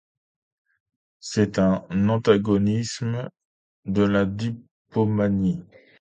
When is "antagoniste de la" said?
2.09-4.25